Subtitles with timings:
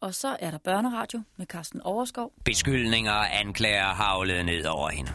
[0.00, 2.32] Og så er der børneradio med Carsten Overskov.
[2.44, 5.12] Beskyldninger og anklager havlede ned over hende.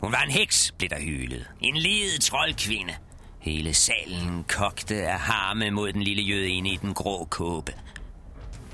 [0.00, 1.50] Hun var en heks, blev der hylet.
[1.60, 2.94] En lidet troldkvinde.
[3.40, 7.72] Hele salen kogte af harme mod den lille jøde inde i den grå kåbe.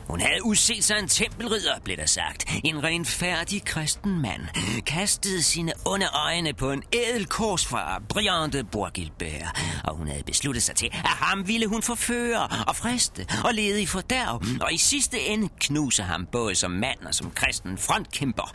[0.09, 2.45] Hun havde udset sig en tempelridder, blev der sagt.
[2.65, 4.41] En renfærdig kristen mand.
[4.87, 9.61] Kastede sine onde øjne på en ædel korsfar, Briante Bourgilbert.
[9.85, 13.83] Og hun havde besluttet sig til, at ham ville hun forføre og friste og lede
[13.83, 14.43] i fordærv.
[14.61, 18.53] Og i sidste ende knuse ham både som mand og som kristen frontkæmper.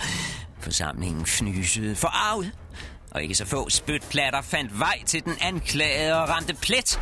[0.60, 2.52] Forsamlingen fnysede forarvet.
[3.12, 7.00] Og ikke så få spytplatter fandt vej til den anklagede og ramte plet.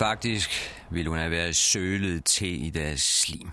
[0.00, 0.50] Faktisk
[0.90, 3.50] ville hun have været sølet til i deres slim.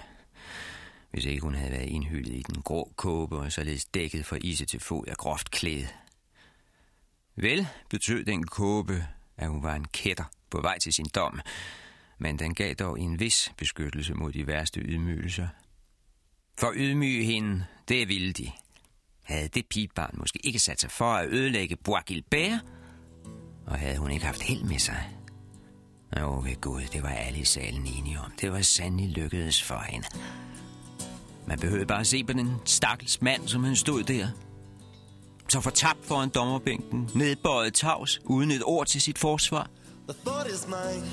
[1.12, 4.66] Hvis ikke hun havde været indhyllet i den grå kåbe og således dækket for ise
[4.66, 5.88] til fod af groft klæde.
[7.36, 11.40] Vel betød den kåbe, at hun var en kætter på vej til sin dom,
[12.18, 15.48] men den gav dog en vis beskyttelse mod de værste ydmygelser.
[16.60, 18.52] For ydmyge hende, det ville de.
[19.24, 22.66] Havde det pigebarn måske ikke sat sig for at ødelægge Bois Gilbert,
[23.66, 25.17] og havde hun ikke haft held med sig,
[26.16, 28.32] Åh, ved Gud, det var alle i salen enige om.
[28.42, 30.08] Det var sandelig lykkedes for hende.
[31.48, 34.28] Man behøvede bare at se på den stakkels mand, som han stod der.
[35.50, 39.70] Så fortabt foran dommerbænken, nedbøjet tavs, uden et ord til sit forsvar.
[40.10, 41.08] The thought is mine.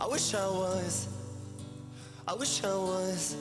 [0.00, 1.08] I wish I was.
[2.28, 3.36] I wish I was.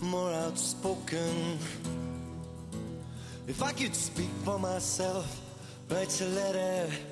[0.00, 1.58] More outspoken.
[3.48, 5.40] If I could speak for myself,
[5.90, 7.11] write a letter.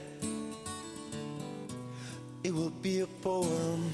[2.42, 3.92] It will be a poem.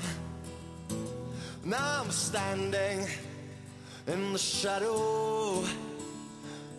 [1.65, 3.07] Now I'm standing
[4.07, 5.65] in the shadow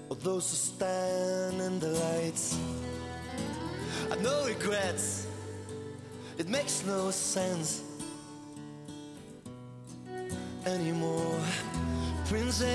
[0.10, 2.58] of those who stand in the lights.
[4.10, 5.28] I've no regrets,
[6.38, 7.84] it makes no sense
[10.66, 11.42] anymore.
[12.26, 12.72] Princess,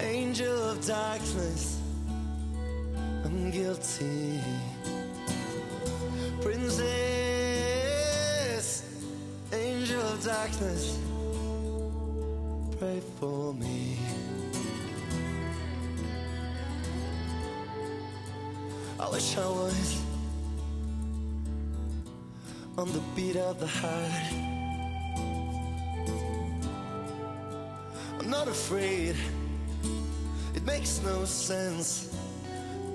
[0.00, 1.78] angel of darkness,
[3.24, 4.40] I'm guilty
[12.78, 13.98] pray for me.
[18.98, 20.00] I wish I was
[22.78, 24.32] on the beat of the heart.
[28.18, 29.16] I'm not afraid,
[30.54, 32.16] it makes no sense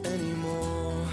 [0.04, 1.08] anymore.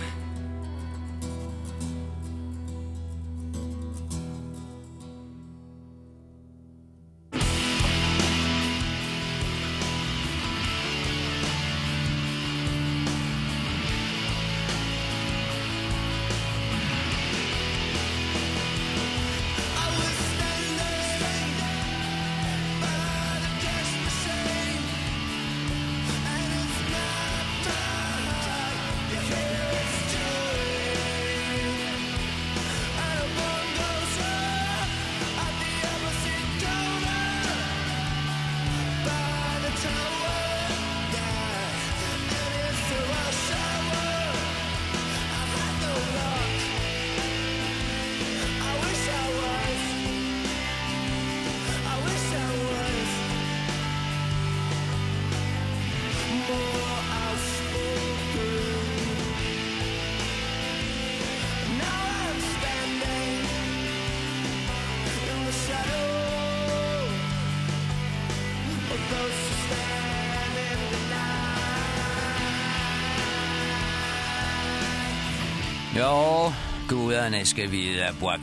[77.12, 78.40] Guderne skal vide, at Bois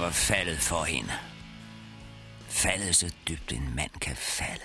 [0.00, 1.12] var faldet for hende.
[2.48, 4.64] Faldet så dybt en mand kan falde.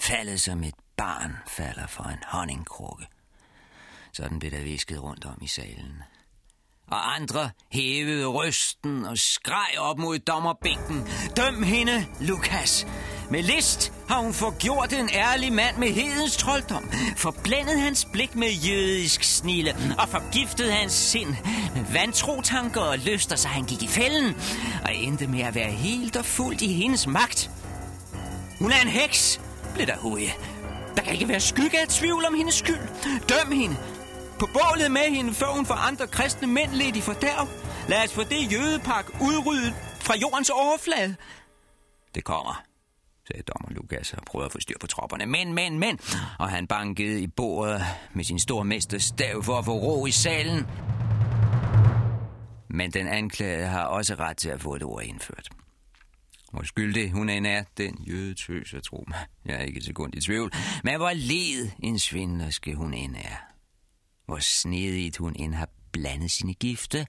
[0.00, 3.06] Faldet som et barn falder for en honningkrukke.
[4.12, 6.02] Sådan blev der visket rundt om i salen.
[6.86, 11.08] Og andre hævede røsten og skreg op mod dommerbænken.
[11.36, 12.86] Døm hende, Lukas!
[13.30, 18.48] Med list har hun forgjort en ærlig mand med hedens trolddom, forblændet hans blik med
[18.48, 21.36] jødisk snille og forgiftet hans sind
[21.74, 24.34] med vantrotanker og lyster, så han gik i fælden
[24.84, 27.50] og endte med at være helt og fuldt i hendes magt.
[28.58, 29.40] Hun er en heks,
[29.74, 30.32] blev der hovedet.
[30.96, 32.88] Der kan ikke være skygge af tvivl om hendes skyld.
[33.28, 33.76] Døm hende.
[34.38, 37.48] På bålet med hende, før hun for andre kristne mænd lidt i fordærv.
[37.88, 41.16] Lad os få det jødepak udryddet fra jordens overflade.
[42.14, 42.62] Det kommer,
[43.28, 45.26] sagde dommer Lukas og prøvede at få styr på tropperne.
[45.26, 45.98] Men, men, men!
[46.38, 47.82] Og han bankede i bordet
[48.12, 50.66] med sin stormesters stav for at få ro i salen.
[52.70, 55.48] Men den anklagede har også ret til at få et ord indført.
[56.52, 59.18] Hvor skyldig hun end er, den jødetøs, jeg tror mig.
[59.44, 60.52] Jeg er ikke et sekund i tvivl.
[60.84, 63.36] Men hvor led en svindlerske hun end er.
[64.26, 67.06] Hvor snedigt hun end har blandet sine gifte.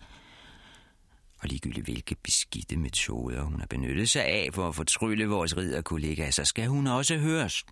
[1.41, 6.31] Og ligegyldigt hvilke beskidte metoder hun har benyttet sig af for at fortrylle vores ridderkollegaer,
[6.31, 7.65] så skal hun også høres.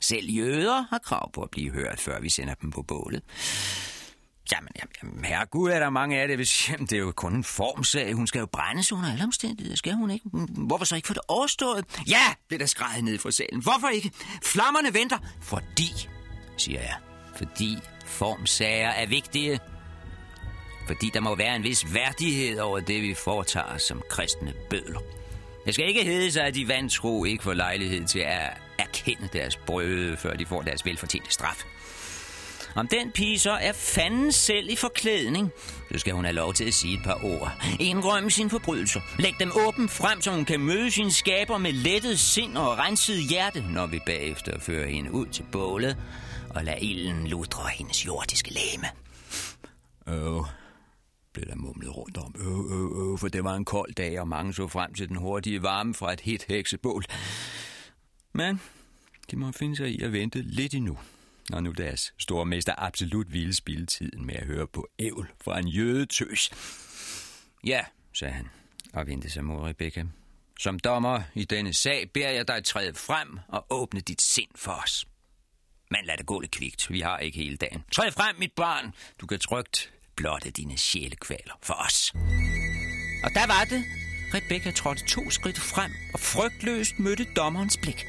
[0.00, 3.22] Selv jøder har krav på at blive hørt, før vi sender dem på bålet.
[4.52, 7.44] Jamen, jamen herregud er der mange af det, hvis jamen, det er jo kun en
[7.44, 8.12] formsag.
[8.14, 10.28] Hun skal jo brændes under alle omstændigheder, skal hun ikke?
[10.66, 11.84] Hvorfor så ikke få det overstået?
[12.08, 13.62] Ja, det der skrejet ned fra salen.
[13.62, 14.10] Hvorfor ikke?
[14.42, 15.18] Flammerne venter.
[15.40, 16.08] Fordi,
[16.56, 16.96] siger jeg.
[17.36, 19.60] Fordi formsager er vigtige.
[20.86, 25.00] Fordi der må være en vis værdighed over det, vi foretager os som kristne bødler.
[25.66, 29.56] Jeg skal ikke hedde sig, at de vantro ikke får lejlighed til at erkende deres
[29.56, 31.64] brøde, før de får deres velfortjente straf.
[32.76, 35.52] Om den pige så er fanden selv i forklædning,
[35.92, 37.52] så skal hun have lov til at sige et par ord.
[37.80, 39.00] Indrømme sine forbrydelser.
[39.18, 43.28] Læg dem åben frem, så hun kan møde sin skaber med lettet sind og renset
[43.30, 45.96] hjerte, når vi bagefter fører hende ud til bålet
[46.50, 48.86] og lader ilden ludre hendes jordiske læme.
[50.06, 50.46] Åh, oh,
[51.36, 52.34] blev der mumlet rundt om.
[52.38, 55.16] Øh, øh, øh, for det var en kold dag, og mange så frem til den
[55.16, 57.04] hurtige varme fra et helt heksebål.
[58.32, 58.60] Men
[59.30, 60.98] de må finde sig i at vente lidt endnu
[61.50, 65.58] når nu deres store mester absolut ville spille tiden med at høre på ævl fra
[65.58, 66.50] en jødetøs.
[67.66, 68.48] Ja, sagde han
[68.92, 70.04] og vendte sig mod Rebecca.
[70.60, 74.72] Som dommer i denne sag beder jeg dig træde frem og åbne dit sind for
[74.72, 75.06] os.
[75.90, 76.90] Men lad det gå lidt kvikt.
[76.90, 77.84] Vi har ikke hele dagen.
[77.92, 78.94] Træd frem, mit barn.
[79.20, 82.12] Du kan trygt blotte dine sjælekvaler for os.
[83.24, 83.84] Og der var det.
[84.34, 88.06] Rebecca trådte to skridt frem og frygtløst mødte dommerens blik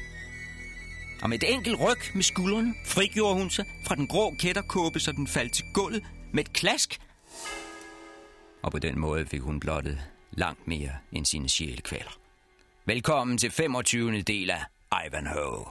[1.22, 5.12] og med et enkelt ryg med skuldrene frigjorde hun sig fra den grå kætterkåbe, så
[5.12, 6.02] den faldt til gulvet
[6.32, 7.00] med et klask.
[8.62, 9.98] Og på den måde fik hun blottet
[10.32, 12.18] langt mere end sine sjælekvaler.
[12.86, 14.22] Velkommen til 25.
[14.22, 14.64] del af
[15.06, 15.64] Ivanhoe.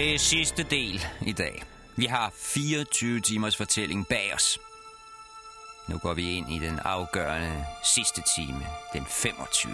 [0.00, 1.62] Det er sidste del i dag.
[1.96, 4.58] Vi har 24 timers fortælling bag os.
[5.88, 7.64] Nu går vi ind i den afgørende
[7.94, 9.72] sidste time, den 25.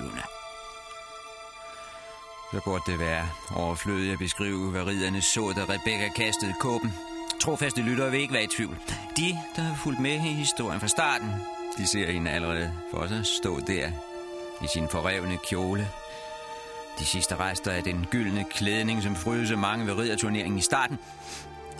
[2.52, 6.92] Så burde det være overflødigt at beskrive, hvad ridderne så, da Rebecca kastede kåben.
[7.40, 8.76] Trofaste lyttere vil ikke være i tvivl.
[9.16, 11.30] De, der har fulgt med i historien fra starten,
[11.78, 13.90] de ser hende allerede for sig stå der
[14.64, 15.88] i sin forrevne kjole
[16.98, 20.98] de sidste rester af den gyldne klædning, som frydede mange ved ridderturneringen i starten.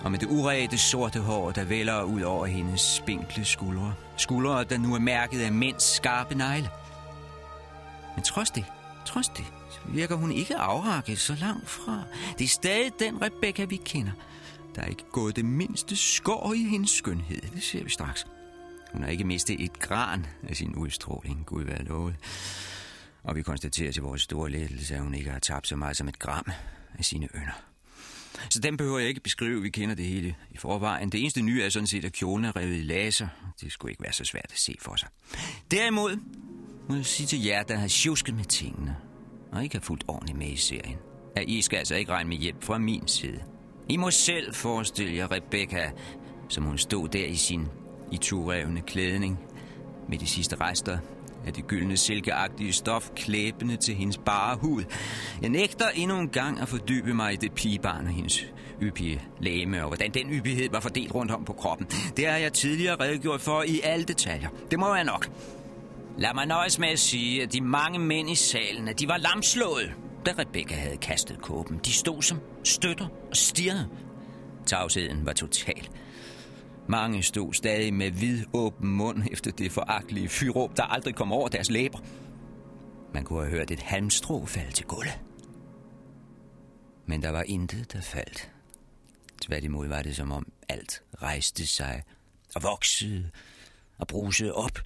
[0.05, 3.95] Og med det uræte sorte hår, der vælger ud over hendes spinkle skuldre.
[4.17, 6.71] Skuldre, der nu er mærket af mænds skarpe negle.
[8.15, 8.65] Men trods det,
[9.07, 12.03] trods det, så virker hun ikke afrakket så langt fra.
[12.39, 14.13] Det er stadig den Rebecca, vi kender.
[14.75, 17.41] Der er ikke gået det mindste skår i hendes skønhed.
[17.55, 18.27] Det ser vi straks.
[18.93, 22.15] Hun har ikke mistet et gran af sin udstråling, Gud være lovet
[23.27, 26.09] og vi konstaterer til vores store lettelse, at hun ikke har tabt så meget som
[26.09, 26.47] et gram
[26.99, 27.63] af sine ønder.
[28.51, 31.13] Så den behøver jeg ikke beskrive, vi kender det hele i forvejen.
[31.13, 33.29] Det eneste nye er sådan set, at kjolen er revet i laser.
[33.61, 35.09] Det skulle ikke være så svært at se for sig.
[35.71, 36.17] Derimod
[36.89, 38.97] må jeg sige til jer, der har tjusket med tingene,
[39.53, 40.97] og ikke har fulgt ordentligt med i serien,
[41.37, 43.43] at I skal altså ikke regne med hjælp fra min side.
[43.89, 45.91] I må selv forestille jer Rebecca,
[46.49, 47.67] som hun stod der i sin
[48.13, 48.17] i
[48.87, 49.39] klædning,
[50.09, 50.99] med de sidste rester
[51.47, 54.85] af det gyldne silkeagtige stof klæbende til hendes bare hud.
[55.43, 58.47] Jeg nægter endnu en gang at fordybe mig i det pigebarn og hendes
[58.83, 61.87] yppige læme, og hvordan den yppighed var fordelt rundt om på kroppen.
[62.17, 64.49] Det har jeg tidligere redegjort for i alle detaljer.
[64.71, 65.29] Det må være nok.
[66.19, 69.17] Lad mig nøjes med at sige, at de mange mænd i salen, at de var
[69.17, 69.93] lamslået,
[70.27, 71.81] da Rebecca havde kastet kåben.
[71.85, 73.89] De stod som støtter og stirrede.
[74.67, 75.89] Tavsheden var total.
[76.89, 81.71] Mange stod stadig med vidåben mund efter det foragtelige fyråb, der aldrig kom over deres
[81.71, 81.99] læber.
[83.15, 85.21] Man kunne have hørt et halmstrå falde til gulvet.
[87.07, 88.51] Men der var intet, der faldt.
[89.43, 92.03] Tværtimod var det som om alt rejste sig
[92.55, 93.31] og voksede
[93.99, 94.79] og brusede op,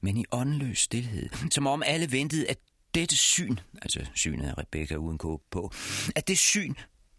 [0.00, 1.28] men i åndløs stillhed.
[1.50, 2.58] Som om alle ventede, at
[2.94, 5.72] dette syn, altså synet af Rebecca uden kåb på,
[6.16, 6.74] at det syn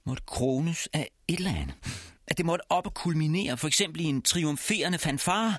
[0.06, 1.76] måtte krones af et eller andet.
[2.34, 5.54] At det måtte op og kulminere, for eksempel i en triumferende fanfare.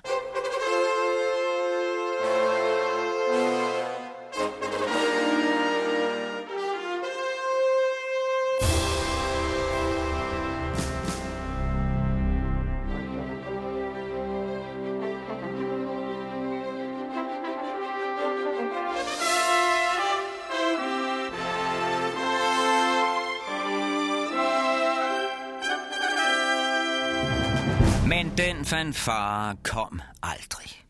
[28.15, 30.85] Men den fanfare kom aldrig.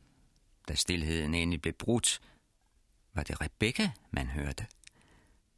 [0.67, 2.21] Da stillheden endelig blev brudt,
[3.15, 4.65] var det Rebecca, man hørte.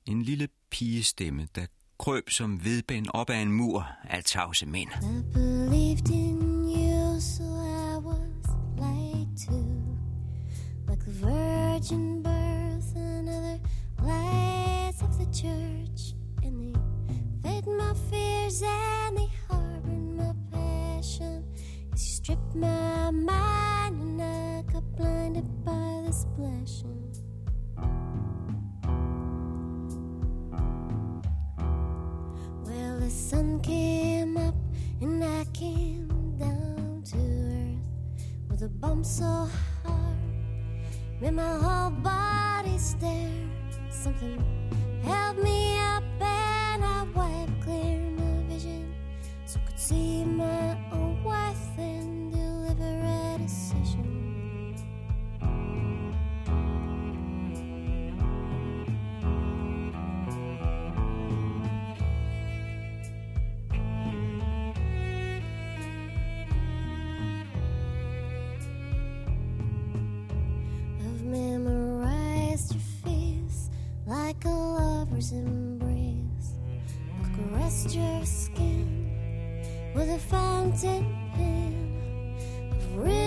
[0.05, 1.65] En lille pigestemme, der
[2.00, 4.89] krøb som vedbænd op ad en mur af tavse mænd.
[4.89, 8.45] I believed in you, so I was
[8.77, 9.59] lied to.
[10.89, 13.57] Like the virgin birth and other
[14.00, 16.15] lies of the church.
[16.43, 16.81] And they
[17.43, 19.26] fed my fears and they
[22.27, 27.13] Stripped my mind and I got blinded by the splashing.
[32.65, 34.55] Well, the sun came up
[35.00, 38.19] and I came down to earth
[38.50, 39.48] with a bump so
[39.86, 40.17] hard,
[41.22, 43.31] made my whole body stare.
[43.89, 44.43] Something
[45.01, 48.93] held me up and I wiped clear my vision
[49.46, 50.87] so I could see my
[75.17, 76.53] lover's embrace.
[77.17, 79.09] I'll caress your skin
[79.95, 82.38] with a fountain pen.
[82.71, 83.26] I've written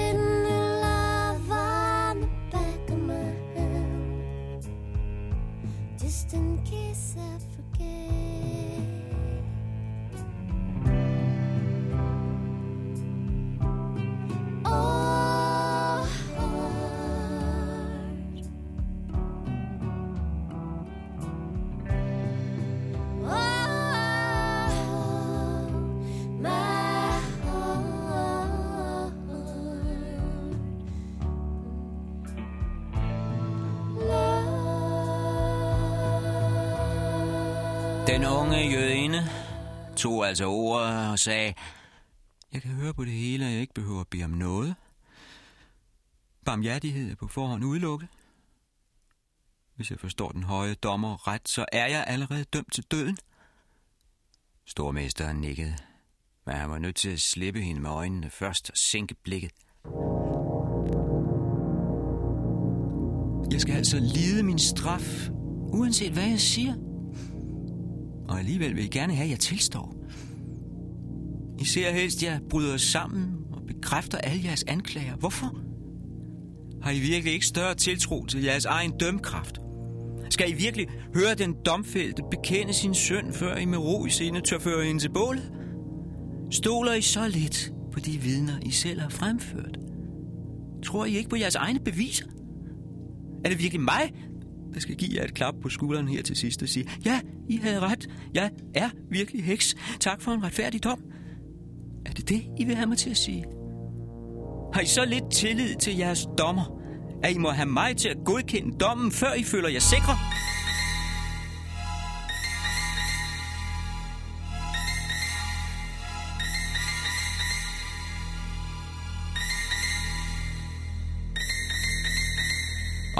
[38.10, 39.28] Den unge jødinde
[39.96, 41.54] tog altså ordet og sagde,
[42.52, 44.74] jeg kan høre på det hele, at jeg ikke behøver at bede om noget.
[46.44, 48.08] Barmhjertighed er på forhånd udelukket.
[49.76, 53.18] Hvis jeg forstår den høje dommer ret, så er jeg allerede dømt til døden.
[54.66, 55.76] Stormesteren nikkede,
[56.46, 59.52] men han var nødt til at slippe hende med øjnene først og sænke blikket.
[63.52, 65.28] Jeg skal altså lide min straf,
[65.72, 66.89] uanset hvad jeg siger.
[68.30, 69.96] Og alligevel vil I gerne have, at jeg tilstår.
[71.58, 75.16] I ser helst, at jeg bryder sammen og bekræfter alle jeres anklager.
[75.16, 75.60] Hvorfor?
[76.82, 79.58] Har I virkelig ikke større tiltro til jeres egen dømkraft?
[80.30, 84.40] Skal I virkelig høre den domfældte bekende sin søn, før I med ro i sinde
[84.40, 85.52] tør føre hende til bålet?
[86.50, 89.78] Stoler I så lidt på de vidner, I selv har fremført?
[90.84, 92.26] Tror I ikke på jeres egne beviser?
[93.44, 94.12] Er det virkelig mig,
[94.74, 97.56] der skal give jer et klap på skulderen her til sidst og sige, ja, I
[97.56, 99.76] havde ret, jeg er virkelig heks.
[100.00, 101.02] Tak for en retfærdig dom.
[102.06, 103.44] Er det det, I vil have mig til at sige?
[104.74, 106.80] Har I så lidt tillid til jeres dommer,
[107.22, 110.16] at I må have mig til at godkende dommen, før I føler jer sikre?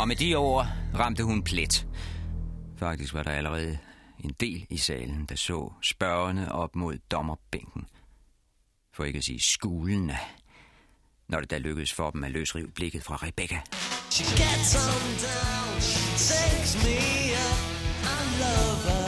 [0.00, 0.66] Og med de ord
[0.98, 1.86] ramte hun plet.
[2.76, 3.78] Faktisk var der allerede
[4.24, 7.86] en del i salen, der så spørgende op mod dommerbænken.
[8.94, 10.18] For ikke at sige skulene,
[11.28, 13.60] når det da lykkedes for dem at løsrive blikket fra Rebecca.
[14.10, 16.96] She gets on down, she takes me
[17.32, 17.60] up,
[18.04, 18.99] I love her.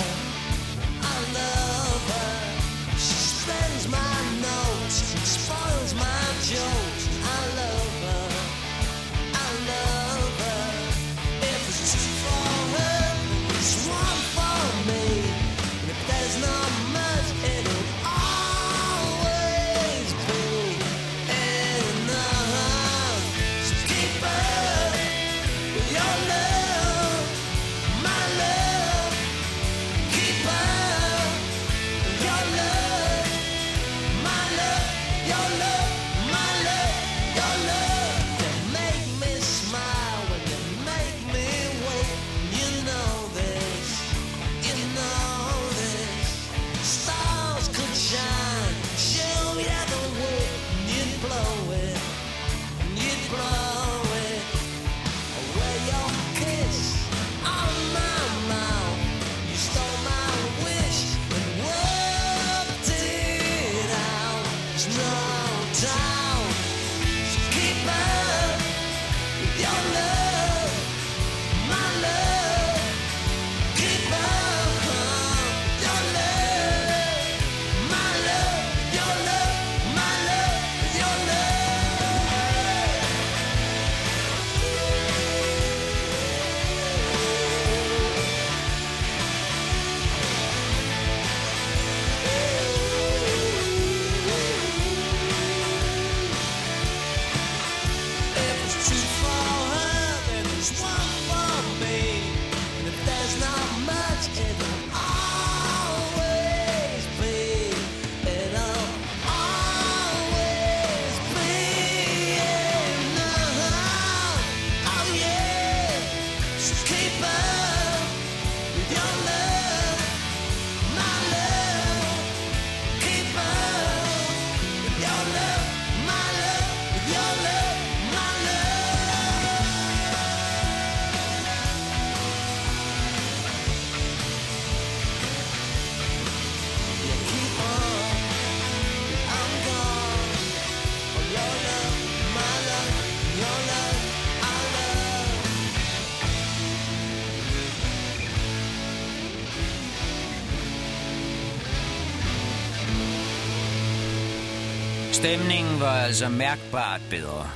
[155.22, 157.50] Stemningen var altså mærkbart bedre.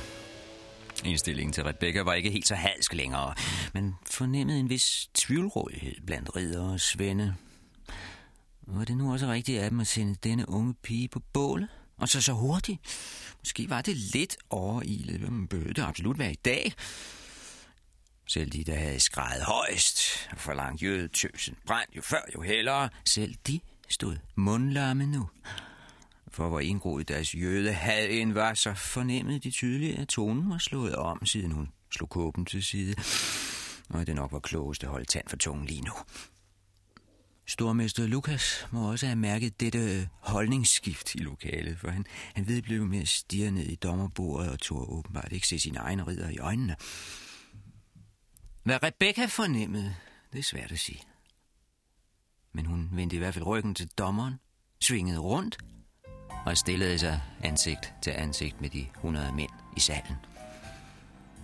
[1.05, 3.35] Indstillingen til Rebecca var ikke helt så halsk længere,
[3.73, 7.35] men fornemmede en vis tvivlrådighed blandt ridder og svende.
[8.61, 11.67] Var det nu også rigtigt af dem at sende denne unge pige på bålet?
[11.97, 12.79] Og så så hurtigt?
[13.39, 16.73] Måske var det lidt overilet, men bøde det absolut være i dag.
[18.27, 23.35] Selv de, der havde skrejet højst og forlangt jødetøsen brændt jo før jo hellere, selv
[23.47, 25.29] de stod mundlamme nu.
[26.31, 27.75] For hvor indgroet deres jøde
[28.09, 32.45] end var, så fornemmede de tydeligt, at tonen var slået om, siden hun slog kåben
[32.45, 32.95] til side.
[33.89, 35.91] Og det nok var klogest at holde tand for tungen lige nu.
[37.45, 43.01] Stormester Lukas må også have mærket dette holdningsskift i lokalet, for han, han vedblev med
[43.01, 46.75] at stirre ned i dommerbordet og tog åbenbart ikke se sine egne ridder i øjnene.
[48.63, 49.95] Hvad Rebecca fornemmede,
[50.33, 51.01] det er svært at sige.
[52.53, 54.35] Men hun vendte i hvert fald ryggen til dommeren,
[54.79, 55.57] svingede rundt
[56.47, 60.15] og stillede sig ansigt til ansigt med de 100 mænd i salen.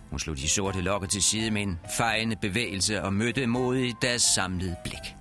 [0.09, 4.21] Hun slog de sorte lokker til side med en fejende bevægelse og mødte modigt deres
[4.21, 5.15] samlede blik.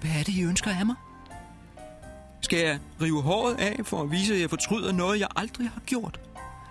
[0.00, 0.94] Hvad er det, I ønsker af mig?
[2.40, 5.80] Skal jeg rive håret af for at vise, at jeg fortryder noget, jeg aldrig har
[5.86, 6.20] gjort?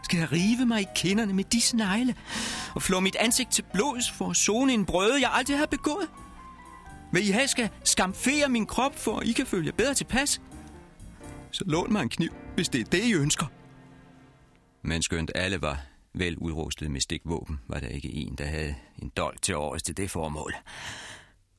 [0.03, 2.15] Skal jeg rive mig i kinderne med disse negle
[2.75, 6.07] og flå mit ansigt til blods for at zone en brøde, jeg aldrig har begået?
[7.11, 10.41] Vil I have, skal skamfere min krop, for at I kan følge bedre tilpas?
[11.51, 13.45] Så lån mig en kniv, hvis det er det, I ønsker.
[14.81, 15.81] Men skønt alle var
[16.13, 19.97] vel udrustet med stikvåben, var der ikke en, der havde en dolk til års til
[19.97, 20.53] det formål.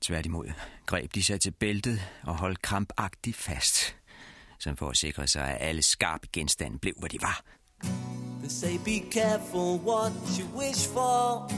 [0.01, 0.47] Tværtimod
[0.87, 3.97] greb de sig til bæltet og holdt krampagtigt fast,
[4.59, 7.43] som for at sikre sig, at alle skarpe genstande blev, hvor de var.
[8.39, 11.51] They say be careful what you wish for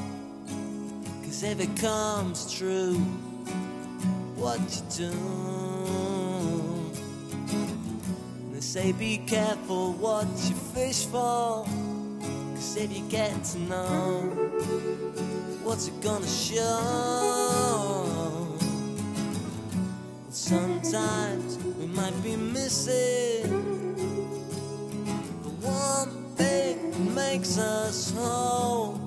[1.24, 2.96] Cause if it comes true
[4.36, 6.09] What you do
[8.60, 11.64] They say be careful what you fish for
[12.54, 14.20] Cause if you get to know
[15.64, 16.68] what's it gonna show?
[20.28, 23.96] Sometimes we might be missing
[25.42, 29.00] the one thing that makes us whole.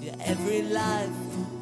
[0.00, 1.14] Yeah, every life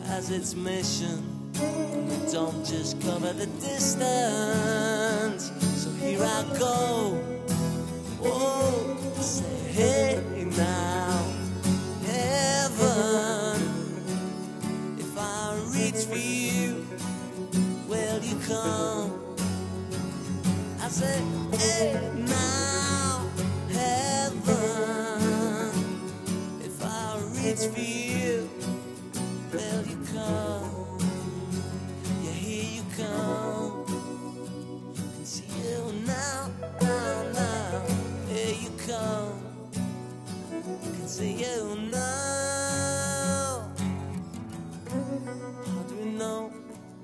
[0.07, 1.34] has its mission.
[1.55, 5.53] Don't just cover the distance.
[5.83, 7.15] So here I go.
[8.21, 11.25] Whoa, say hey now,
[12.05, 13.63] heaven.
[14.99, 16.87] If I reach for you,
[17.89, 19.13] will you come?
[20.81, 21.23] I say
[21.59, 22.14] hey
[41.15, 43.71] See you now.
[44.91, 46.51] How do we know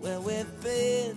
[0.01, 1.17] where we've been?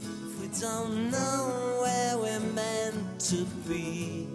[0.00, 4.26] If we don't know where we're meant to be.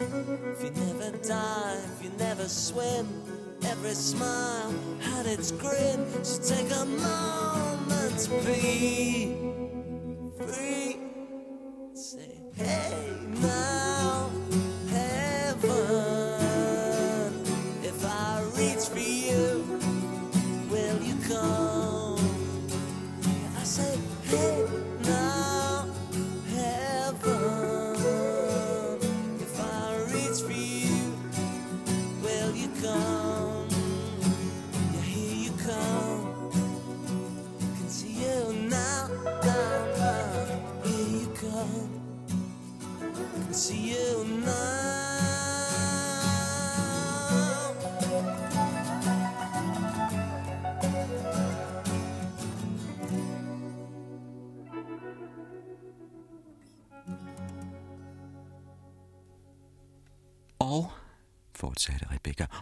[0.00, 3.08] If you never dive, if you never swim.
[3.64, 6.06] Every smile had its grin.
[6.22, 9.47] So take a moment to be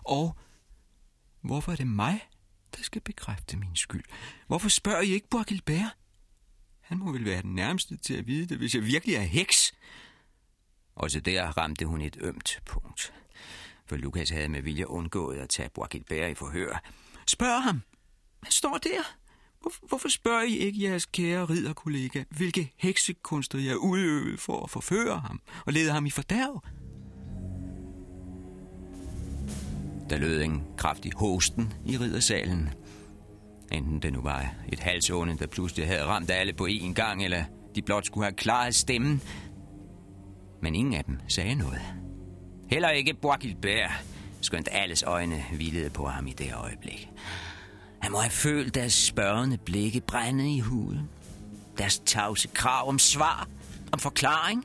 [0.07, 0.37] og
[1.41, 2.29] hvorfor er det mig,
[2.77, 4.05] der skal bekræfte min skyld?
[4.47, 5.97] Hvorfor spørger I ikke Bois Gilbert?
[6.81, 9.75] Han må vel være den nærmeste til at vide det, hvis jeg virkelig er heks.
[10.95, 13.13] Også der ramte hun et ømt punkt.
[13.87, 16.83] For Lukas havde med vilje undgået at tage Bois Gilbert i forhør.
[17.27, 17.83] Spørg ham.
[18.43, 19.03] Han står der.
[19.61, 25.19] Hvor, hvorfor spørger I ikke jeres kære ridderkollega, hvilke heksekunster jeg udøvede for at forføre
[25.19, 26.65] ham og lede ham i fordærv?
[30.11, 32.71] Der lød en kraftig hosten i riddersalen.
[33.73, 37.45] Enten det nu var et halsåne, der pludselig havde ramt alle på én gang, eller
[37.75, 39.23] de blot skulle have klaret stemmen.
[40.63, 41.81] Men ingen af dem sagde noget.
[42.71, 43.39] Heller ikke Bois
[44.41, 47.09] skønt alles øjne hvilede på ham i det øjeblik.
[47.99, 51.09] Han må have følt deres spørgende blikke brænde i huden.
[51.79, 53.49] Deres tavse krav om svar,
[53.93, 54.65] om forklaring.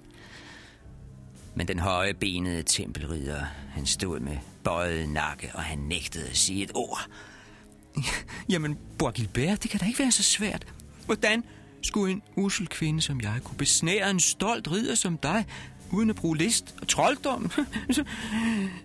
[1.55, 6.63] Men den høje benede tempelridder, han stod med bøjet nakke, og han nægtede at sige
[6.63, 7.07] et ord.
[8.51, 10.67] Jamen, Bois Gilbert, det kan da ikke være så svært.
[11.05, 11.43] Hvordan
[11.81, 15.45] skulle en usel kvinde som jeg kunne besnære en stolt ridder som dig,
[15.91, 17.51] uden at bruge list og trolddom?
[17.91, 18.03] så,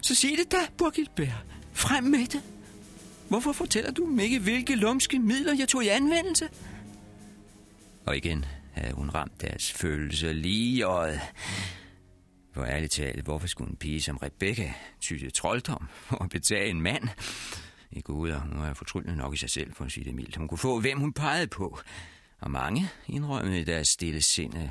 [0.02, 1.44] så sig det da, Bois Gilbert.
[1.72, 2.42] Frem med det.
[3.28, 6.48] Hvorfor fortæller du mig ikke, hvilke lumske midler jeg tog i anvendelse?
[8.06, 11.20] Og igen havde hun ramt deres følelser lige i øjet.
[12.56, 16.80] For ærligt talt, hvorfor skulle en pige som Rebecca tyde trolddom for at betage en
[16.80, 17.08] mand?
[17.90, 20.36] I guder, nu er jeg fortryllende nok i sig selv, for at sige det mildt.
[20.36, 21.78] Hun kunne få, hvem hun pegede på.
[22.40, 24.68] Og mange indrømmede i deres stille sinde, øh,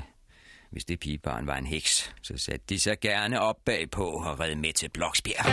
[0.70, 4.54] hvis det pigebarn var en heks, så satte de sig gerne op bagpå og red
[4.54, 5.46] med til Bloksbjerg.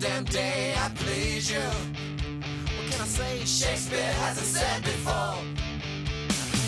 [0.00, 1.58] Damn day I please you.
[1.58, 3.44] What can I say?
[3.44, 5.38] Shakespeare hasn't said before.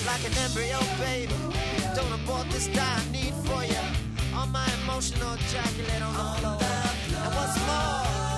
[0.07, 1.35] Like an embryo, baby.
[1.95, 3.85] Don't abort this dire need for you.
[4.35, 6.59] All my emotional ejaculate on the floor.
[7.25, 8.30] And what's more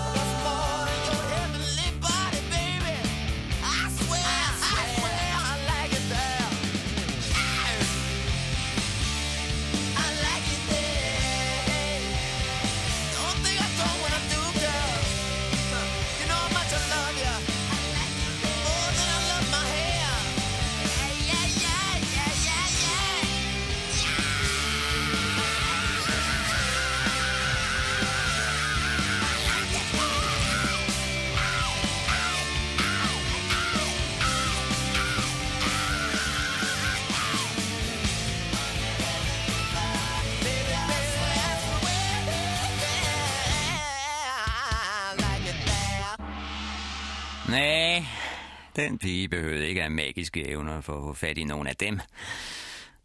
[48.76, 52.00] den pige behøvede ikke af magiske evner for at få fat i nogen af dem.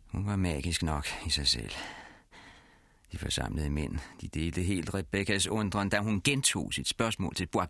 [0.07, 1.71] Hun var magisk nok i sig selv.
[3.11, 7.67] De forsamlede mænd, de delte helt Rebekkas undren, da hun gentog sit spørgsmål til Bois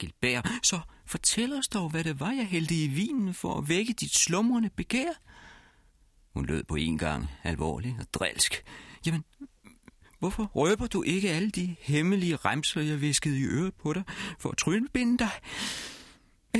[0.63, 4.15] Så fortæl os dog, hvad det var, jeg hældte i vinen for at vække dit
[4.15, 5.09] slumrende begær.
[6.33, 8.63] Hun lød på en gang alvorlig og drilsk.
[9.05, 9.23] Jamen,
[10.19, 14.03] hvorfor røber du ikke alle de hemmelige remser, jeg viskede i øret på dig,
[14.39, 15.31] for at trynbinde dig?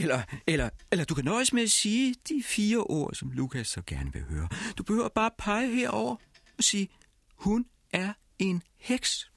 [0.02, 3.82] Eller, eller, eller du kan nøjes med at sige de fire ord, som Lukas så
[3.88, 4.50] gerne vil høre.
[4.78, 6.16] Du behøver bare pege herover
[6.58, 6.90] og sige,
[7.36, 9.32] hun er en heks.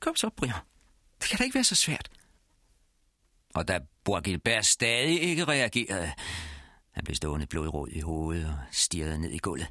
[0.00, 0.54] Kom så, Brian.
[1.20, 2.10] Det kan da ikke være så svært.
[3.54, 6.12] Og da Bois stadig ikke reagerede,
[6.90, 9.68] han blev stående blodrød i hovedet og stirrede ned i gulvet.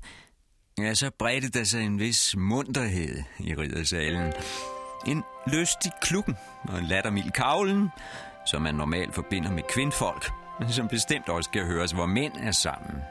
[0.78, 4.34] Ja, så bredte der sig en vis munterhed i riddersalen.
[5.08, 7.90] En lystig klukken og en lattermild kavlen,
[8.46, 12.52] som man normalt forbinder med kvindfolk, men som bestemt også kan høres, hvor mænd er
[12.52, 13.02] sammen.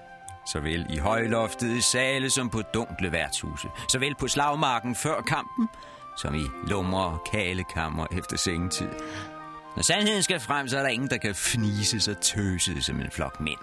[0.47, 3.69] Såvel i højloftede sale som på dunkle værtshuse.
[3.89, 5.69] Såvel på slagmarken før kampen,
[6.17, 8.89] som i lumre og kalekammer efter sengetid.
[9.77, 13.11] Når sandheden skal frem, så er der ingen, der kan fnise så tøse som en
[13.11, 13.59] flok mænd.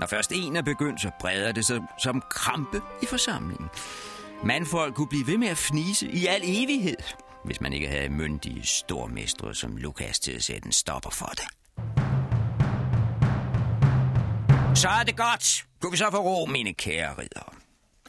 [0.00, 3.68] Når først en er begyndt, så breder det sig som krampe i forsamlingen.
[4.44, 6.96] Mandfolk kunne blive ved med at fnise i al evighed,
[7.44, 11.44] hvis man ikke havde myndige stormestre som Lukas til at sætte en stopper for det.
[14.78, 15.66] Så er det godt.
[15.80, 17.54] Kunne vi så få ro, mine kære ridder.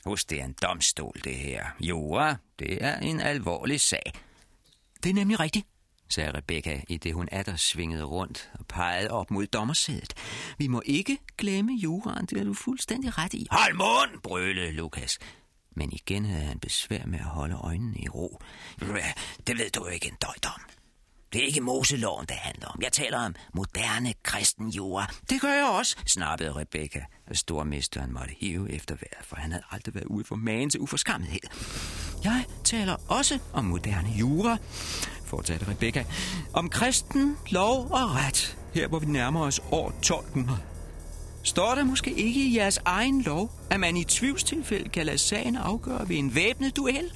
[0.05, 1.65] Husk, det er en domstol, det her.
[1.79, 4.13] Jura, det er en alvorlig sag.
[5.03, 5.67] Det er nemlig rigtigt,
[6.09, 10.13] sagde Rebecca, i det hun atter svingede rundt og pegede op mod dommersædet.
[10.57, 13.47] Vi må ikke glemme juraen, det er du fuldstændig ret i.
[13.51, 15.19] Hold mund, brølede Lukas.
[15.75, 18.41] Men igen havde han besvær med at holde øjnene i ro.
[19.47, 20.61] Det ved du jo ikke en døjt om.
[21.33, 22.81] Det er ikke Moseloven, det handler om.
[22.81, 25.13] Jeg taler om moderne kristen jura.
[25.29, 29.63] Det gør jeg også, snappede Rebecca, og stormesteren måtte hive efter vejret, for han havde
[29.71, 31.39] aldrig været ude for magen til uforskammethed.
[32.23, 34.57] Jeg taler også om moderne jura,
[35.25, 36.05] fortsatte Rebecca,
[36.53, 40.74] om kristen lov og ret, her hvor vi nærmer os år 1200.
[41.45, 45.55] Står der måske ikke i jeres egen lov, at man i tvivlstilfælde kan lade sagen
[45.55, 47.11] afgøre ved en væbnet duel?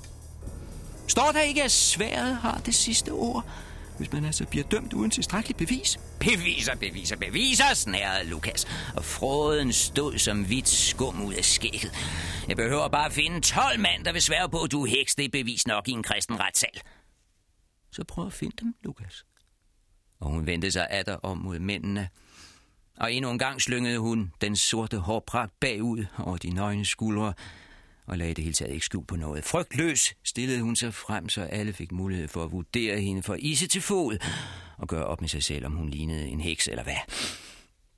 [1.07, 3.45] Står der ikke, at sværet har det sidste ord,
[3.97, 5.99] hvis man altså bliver dømt uden tilstrækkeligt bevis?
[6.19, 11.91] Beviser, beviser, beviser, snærede Lukas, og fråden stod som hvidt skum ud af skægget.
[12.47, 15.15] Jeg behøver bare at finde 12 mand, der vil svære på, at du heks.
[15.15, 16.81] Det er bevis nok i en kristen retssal.
[17.91, 19.25] Så prøv at finde dem, Lukas.
[20.19, 22.09] Og hun vendte sig atter om mod mændene.
[22.99, 27.33] Og endnu en gang slyngede hun den sorte hårpragt bagud over de nøgne skuldre,
[28.05, 29.43] og lagde det hele taget ikke skjul på noget.
[29.43, 33.67] Frygtløs stillede hun sig frem, så alle fik mulighed for at vurdere hende for isse
[33.67, 34.17] til fod,
[34.77, 36.95] og gøre op med sig selv, om hun lignede en heks eller hvad.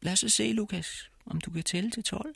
[0.01, 2.35] Lad os se, Lukas, om du kan tælle til 12.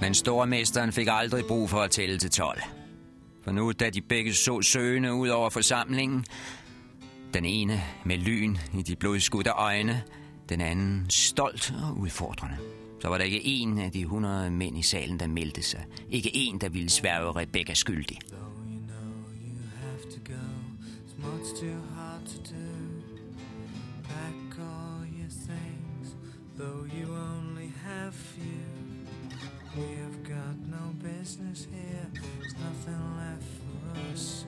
[0.00, 2.62] Men stormesteren fik aldrig brug for at tælle til 12.
[3.44, 6.24] For nu, da de begge så søgende ud over forsamlingen,
[7.34, 10.02] den ene med lyn i de blodskudte øjne,
[10.48, 12.56] den anden stolt og udfordrende.
[13.00, 15.84] Så var der ikke en af de 100 mænd i salen, der meldte sig.
[16.10, 18.18] Ikke en, der ville sværge Rebecca skyldig.
[18.28, 19.16] Though you know
[19.82, 20.52] have to go,
[29.74, 34.44] have got no business here, there's nothing left for us.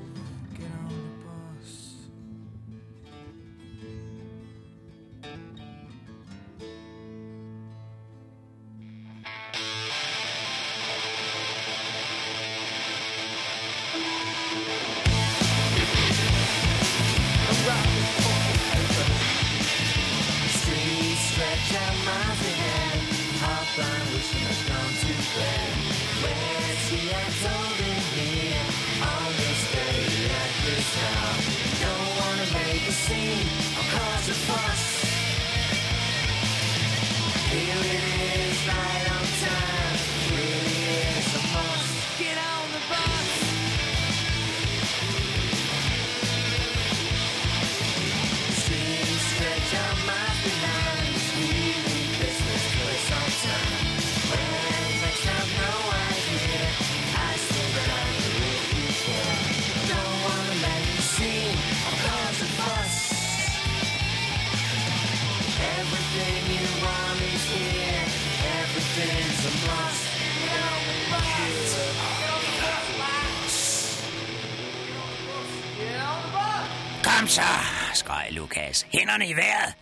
[78.73, 79.75] Skreg Hænderne i vejret.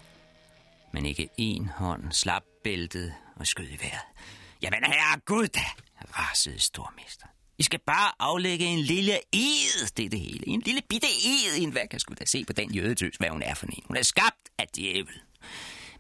[0.92, 4.06] Men ikke en hånd slap bæltet og skød i vejret.
[4.62, 5.64] Jamen herre Gud da,
[6.18, 7.26] rasede stormester.
[7.58, 10.48] I skal bare aflægge en lille ed, det er det hele.
[10.48, 13.42] En lille bitte ed, en hvad kan skulle da se på den jødetøs, hvad hun
[13.42, 13.82] er for en.
[13.86, 15.20] Hun er skabt af djævel.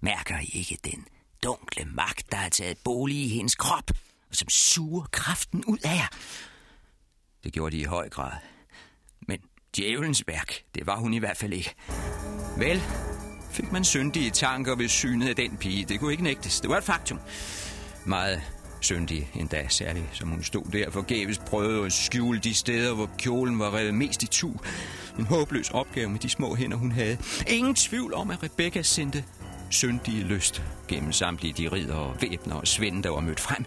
[0.00, 1.06] Mærker I ikke den
[1.42, 3.90] dunkle magt, der har taget bolig i hendes krop,
[4.30, 6.08] og som suger kraften ud af jer?
[7.44, 8.51] Det gjorde de i høj grad.
[9.76, 11.74] Djævelens værk, det var hun i hvert fald ikke.
[12.58, 12.82] Vel,
[13.50, 15.84] fik man syndige tanker ved synet af den pige.
[15.84, 16.60] Det kunne ikke nægtes.
[16.60, 17.20] Det var et faktum.
[18.06, 18.42] Meget
[18.80, 23.58] syndig endda, særligt som hun stod der forgæves prøvede at skjule de steder, hvor kjolen
[23.58, 24.52] var revet mest i tu.
[25.18, 27.18] En håbløs opgave med de små hænder, hun havde.
[27.46, 29.24] Ingen tvivl om, at Rebecca sendte
[29.70, 33.64] syndige lyst gennem samtlige de ridder og væbner og svende, der var mødt frem.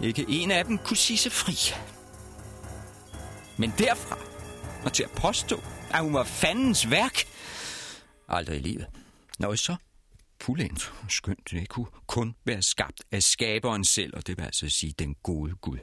[0.00, 1.74] Ikke en af dem kunne sige sig fri.
[3.56, 4.18] Men derfra
[4.84, 7.24] og til at påstå, at hun var fandens værk,
[8.28, 8.86] aldrig i livet.
[9.38, 9.76] Nå, så
[10.40, 11.50] fuldendt skønt.
[11.50, 15.54] Det kunne kun være skabt af skaberen selv, og det vil altså sige den gode
[15.54, 15.78] Gud.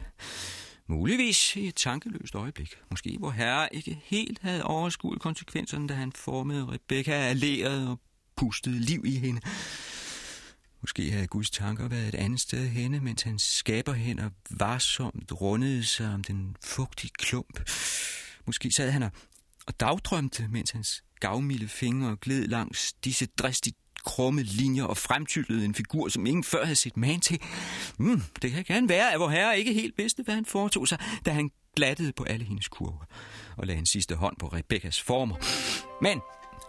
[0.87, 2.75] Muligvis i et tankeløst øjeblik.
[2.89, 7.99] Måske hvor herre ikke helt havde overskuet konsekvenserne, da han formede Rebecca alleret og
[8.35, 9.41] pustede liv i hende.
[10.81, 16.13] Måske havde Guds tanker været et andet sted henne, mens hans skaberhænder varsomt rundede sig
[16.13, 17.69] om den fugtige klump.
[18.51, 19.11] Måske sad han og,
[19.67, 25.75] og dagdrømte, mens hans gavmilde fingre gled langs disse dristigt krumme linjer og fremtyllede en
[25.75, 27.41] figur, som ingen før havde set man til.
[27.97, 30.97] Mm, det kan gerne være, at vor herre ikke helt vidste, hvad han foretog sig,
[31.25, 33.05] da han glattede på alle hendes kurver
[33.57, 35.35] og lagde en sidste hånd på Rebekkas former.
[36.01, 36.21] Men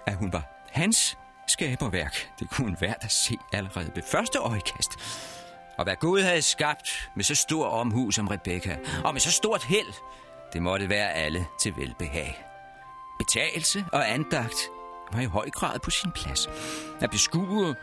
[0.07, 1.17] at hun var hans
[1.49, 4.91] skaberværk, det kunne hver da se allerede ved første øjekast.
[5.79, 9.65] Og hvad Gud havde skabt med så stor omhu som Rebekka, og med så stort
[9.65, 9.93] held,
[10.53, 12.45] det måtte være alle til velbehag.
[13.19, 14.71] Betagelse og andagt
[15.13, 16.49] var i høj grad på sin plads.
[17.01, 17.77] At beskue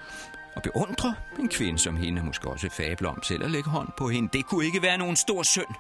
[0.56, 4.10] og beundre en kvinde som hende, måske også fable om selv at lægge hånd på
[4.10, 5.76] hende, det kunne ikke være nogen stor synd.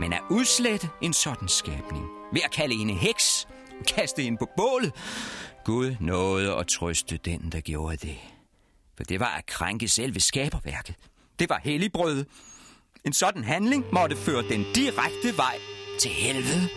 [0.00, 3.48] Men at udslette en sådan skabning, ved at kalde hende heks,
[3.88, 4.92] kaste hende på bålet,
[5.64, 8.16] Gud nåede at trøste den, der gjorde det.
[8.96, 10.94] For det var at krænke selve skaberværket.
[11.38, 12.24] Det var helligbrød.
[13.04, 15.58] En sådan handling måtte føre den direkte vej
[15.98, 16.68] til helvede.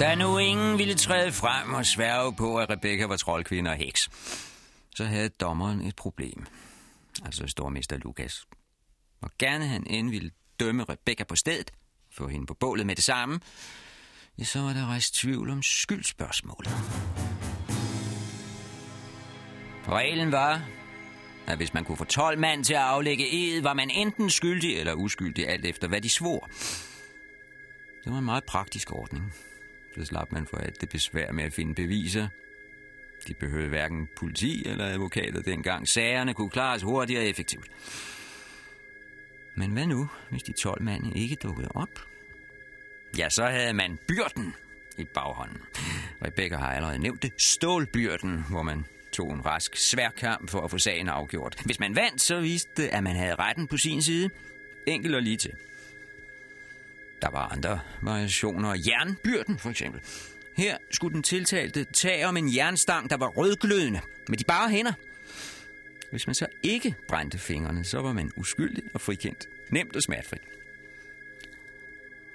[0.00, 4.08] Da nu ingen ville træde frem og sværge på, at Rebecca var troldkvinde og heks,
[4.96, 6.46] så havde dommeren et problem.
[7.24, 8.46] Altså stormester Lukas.
[9.20, 10.30] Og gerne han end ville
[10.60, 11.70] dømme Rebecca på stedet,
[12.12, 13.40] få hende på bålet med det samme,
[14.38, 16.72] ja, så var der rejst tvivl om skyldspørgsmålet.
[19.88, 20.62] Reglen var,
[21.46, 24.76] at hvis man kunne få 12 mand til at aflægge ed, var man enten skyldig
[24.76, 26.48] eller uskyldig, alt efter hvad de svor.
[28.04, 29.32] Det var en meget praktisk ordning.
[29.98, 32.28] Så slap man for alt det besvær med at finde beviser.
[33.28, 35.88] De behøvede hverken politi eller advokater dengang.
[35.88, 37.66] Sagerne kunne klares hurtigt og effektivt.
[39.56, 41.88] Men hvad nu, hvis de 12 mand ikke dukkede op?
[43.18, 44.54] Ja, så havde man byrden
[44.98, 45.58] i baghånden.
[46.24, 47.32] Rebecca har allerede nævnt det.
[47.38, 51.62] Stålbyrden, hvor man tog en rask sværkamp for at få sagen afgjort.
[51.64, 54.30] Hvis man vandt, så viste det, at man havde retten på sin side.
[54.86, 55.52] Enkelt og lige til.
[57.22, 58.74] Der var andre variationer.
[58.86, 60.00] Jernbyrden, for eksempel.
[60.56, 64.92] Her skulle den tiltalte tage om en jernstang, der var rødglødende, med de bare hænder.
[66.10, 69.48] Hvis man så ikke brændte fingrene, så var man uskyldig og frikendt.
[69.70, 70.42] Nemt og smertefrit.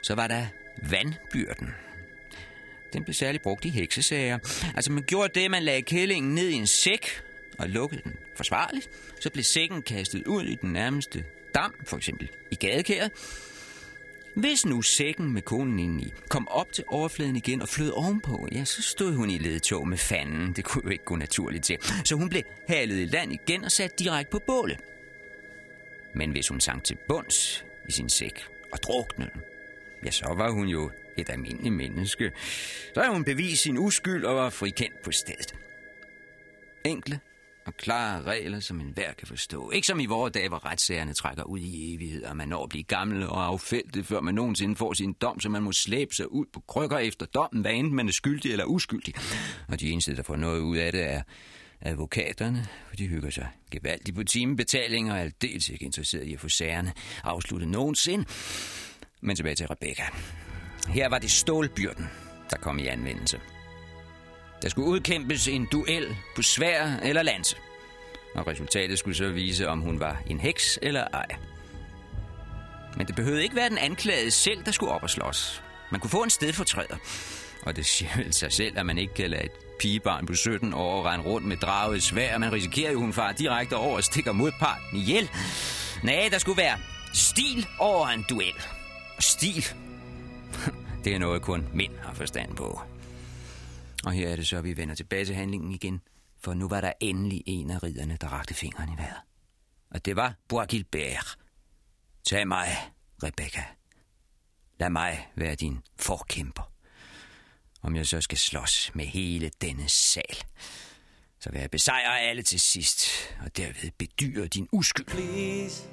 [0.01, 0.45] Så var der
[0.89, 1.69] vandbyrden.
[2.93, 4.39] Den blev særligt brugt i heksesager.
[4.75, 7.21] Altså man gjorde det, man lagde kællingen ned i en sæk
[7.57, 8.89] og lukkede den forsvarligt.
[9.19, 11.25] Så blev sækken kastet ud i den nærmeste
[11.55, 13.11] dam, for eksempel i gadekæret.
[14.35, 18.65] Hvis nu sækken med konen indeni kom op til overfladen igen og flød ovenpå, ja,
[18.65, 20.53] så stod hun i ledtog med fanden.
[20.53, 21.77] Det kunne jo ikke gå naturligt til.
[22.05, 24.77] Så hun blev halet i land igen og sat direkte på bålet.
[26.15, 29.31] Men hvis hun sank til bunds i sin sæk og druknede
[30.05, 32.31] ja, så var hun jo et almindeligt menneske.
[32.93, 35.55] Så havde hun bevist sin uskyld og var frikendt på stedet.
[36.85, 37.19] Enkle
[37.65, 39.71] og klare regler, som enhver kan forstå.
[39.71, 42.69] Ikke som i vores dage, hvor retssagerne trækker ud i evighed, og man når at
[42.69, 46.31] blive gammel og affældet, før man nogensinde får sin dom, så man må slæbe sig
[46.31, 49.13] ud på krykker efter dommen, hvad enten man er skyldig eller uskyldig.
[49.67, 51.21] Og de eneste, der får noget ud af det, er
[51.81, 56.39] advokaterne, for de hygger sig gevaldigt på timebetaling og er aldeles ikke interesseret i at
[56.39, 56.93] få sagerne
[57.23, 58.25] afsluttet nogensinde.
[59.21, 60.03] Men tilbage til Rebecca.
[60.87, 62.05] Her var det stålbyrden,
[62.49, 63.39] der kom i anvendelse.
[64.61, 67.55] Der skulle udkæmpes en duel på svær eller lanse.
[68.35, 71.27] Og resultatet skulle så vise, om hun var en heks eller ej.
[72.97, 75.63] Men det behøvede ikke være den anklagede selv, der skulle op og slås.
[75.91, 76.95] Man kunne få en stedfortræder.
[77.65, 80.73] Og det siger vel sig selv, at man ikke kan lade et pigebarn på 17
[80.73, 82.37] år rende rundt med draget svær.
[82.37, 85.29] Man risikerer jo, hun far direkte over og stikker modparten ihjel.
[86.03, 86.77] Nej, der skulle være
[87.13, 88.53] stil over en duel.
[89.17, 89.65] Og stil,
[91.03, 92.81] det er noget kun mænd har forstand på.
[94.03, 96.01] Og her er det så, at vi vender tilbage til handlingen igen,
[96.39, 99.21] for nu var der endelig en af ridderne, der rakte fingeren i vejret.
[99.91, 101.37] Og det var Bois Gilbert.
[102.23, 102.67] Tag mig,
[103.23, 103.63] Rebecca.
[104.79, 106.71] Lad mig være din forkæmper.
[107.81, 110.37] Om jeg så skal slås med hele denne sal,
[111.39, 113.07] så vil jeg besejre alle til sidst,
[113.45, 115.05] og derved bedyre din uskyld.
[115.05, 115.83] Please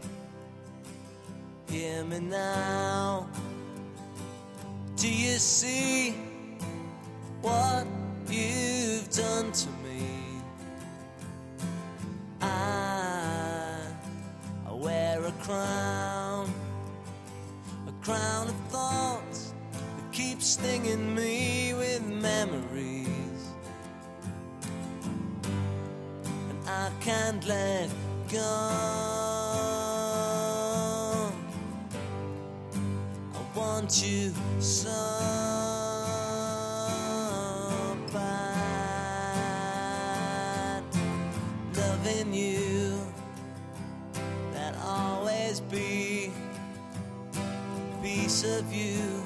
[1.68, 3.26] hear me now.
[4.96, 6.27] Do you see
[7.42, 7.86] what
[8.28, 10.06] you've done to me?
[12.40, 13.80] I,
[14.72, 16.52] wear a crown,
[17.86, 23.52] a crown of thoughts that keeps stinging me with memories.
[26.50, 27.88] And I can't let
[28.30, 28.38] go.
[33.34, 35.17] I want you so
[48.38, 49.24] piece of you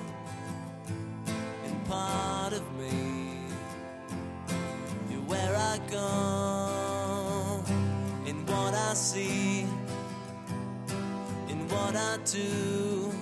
[1.64, 3.36] and part of me.
[5.10, 7.62] You're where I go,
[8.26, 9.66] in what I see,
[11.48, 13.12] in what I do,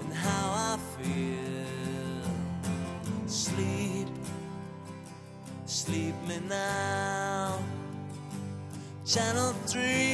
[0.00, 2.30] and how I feel.
[3.26, 4.08] Sleep,
[5.64, 7.58] sleep me now.
[9.06, 10.13] Channel 3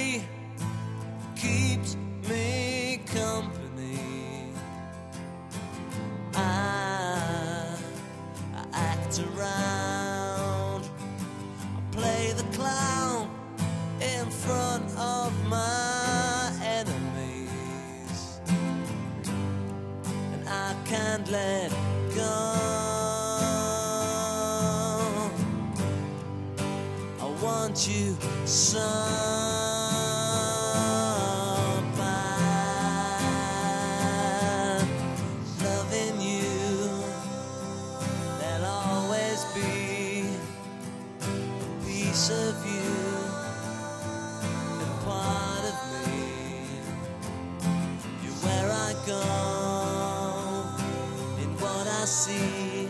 [52.01, 52.89] I see,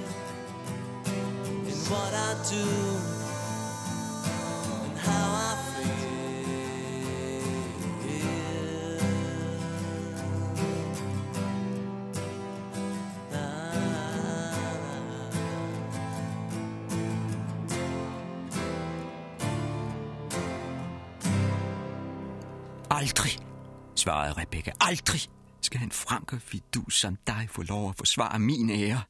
[1.66, 2.66] in what I do
[4.84, 5.90] and how I feel.
[22.88, 23.38] Aldrig,
[23.94, 24.72] svarede Rebecca.
[24.78, 25.28] Aldrig
[25.70, 29.02] skal en frankerfidus som dig få lov at forsvare min ære.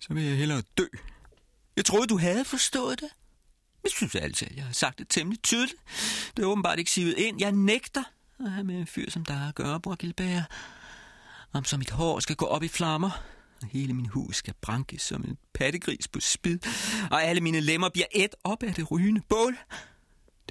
[0.00, 0.86] Så vil jeg hellere dø.
[1.76, 3.08] Jeg troede, du havde forstået det.
[3.84, 5.74] Jeg synes altid, at jeg har sagt det temmelig tydeligt.
[6.36, 7.40] Det er åbenbart ikke sivet ind.
[7.40, 8.02] Jeg nægter
[8.40, 10.42] at have med en fyr som dig at gøre, Bror Gilbert.
[11.52, 13.10] Om så mit hår skal gå op i flammer,
[13.62, 16.58] og hele min hus skal brankes som en pattegris på spid,
[17.10, 19.58] og alle mine lemmer bliver et op af det rygende bål.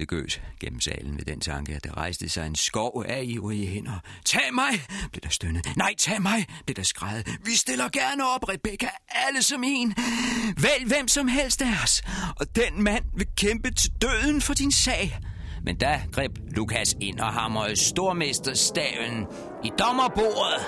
[0.00, 3.66] Det gøs gennem salen ved den tanke, at der rejste sig en skov af ivrige
[3.66, 4.00] hænder.
[4.24, 4.82] Tag mig,
[5.12, 5.76] blev der stønnet.
[5.76, 7.28] Nej, tag mig, blev der skrevet.
[7.44, 9.94] Vi stiller gerne op, Rebecca, alle som en.
[10.56, 12.02] Vælg hvem som helst af os,
[12.36, 15.18] og den mand vil kæmpe til døden for din sag.
[15.64, 19.26] Men da greb Lukas ind og hamrede stormesterstaven
[19.64, 20.62] i dommerbordet.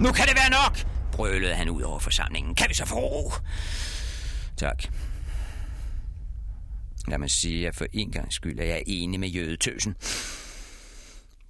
[0.00, 0.78] Nu kan det være nok,
[1.12, 2.54] brølede han ud over forsamlingen.
[2.54, 3.32] Kan vi så få ro?
[4.56, 4.84] Tak.
[7.08, 9.96] Lad mig sige, at for en gang skyld er jeg enig med jødetøsen.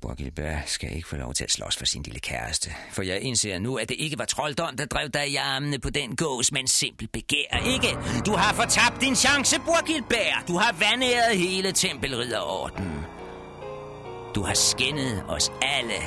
[0.00, 2.70] Borgilberg skal ikke få lov til at slås for sin lille kæreste.
[2.92, 5.90] For jeg indser nu, at det ikke var trolddom, der drev dig i armene på
[5.90, 7.66] den gås, men simpel begær.
[7.66, 7.98] Ikke?
[8.26, 10.48] Du har fortabt din chance, Borgilberg.
[10.48, 13.00] Du har vandæret hele tempelridderordenen.
[14.34, 16.00] Du har skændet os alle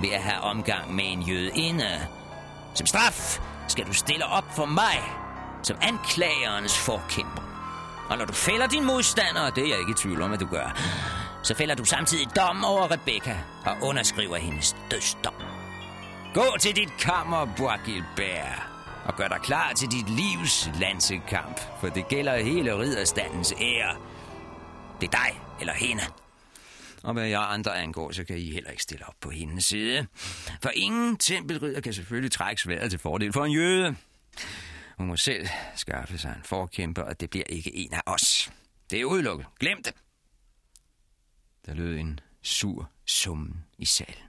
[0.00, 2.06] ved at have omgang med en jødeinde.
[2.74, 5.00] Som straf skal du stille op for mig
[5.62, 7.53] som anklagerens forkæmper.
[8.10, 10.40] Og når du fælder din modstander, og det er jeg ikke i tvivl om, at
[10.40, 10.78] du gør,
[11.42, 15.34] så fælder du samtidig dom over Rebecca og underskriver hendes dødsdom.
[16.34, 17.80] Gå til dit kammer, Bois
[19.04, 23.96] og gør dig klar til dit livs lansekamp, for det gælder hele ridderstandens ære.
[25.00, 26.02] Det er dig eller hende.
[27.02, 30.06] Og hvad jeg andre angår, så kan I heller ikke stille op på hendes side.
[30.62, 33.96] For ingen tempelridder kan selvfølgelig trække sværet til fordel for en jøde.
[34.98, 38.52] Hun må selv skaffe sig en forkæmper, og det bliver ikke en af os.
[38.90, 39.46] Det er udelukket.
[39.60, 39.92] Glem det.
[41.66, 44.28] Der lød en sur summen i salen.